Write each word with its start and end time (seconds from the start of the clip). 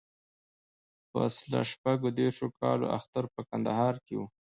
پسله 1.11 1.61
شپږ 1.71 1.99
دیرشو 2.17 2.47
کالو 2.59 2.85
اختر 2.97 3.23
په 3.33 3.41
کندهار 3.49 3.95
کې 4.05 4.15
و. 4.17 4.21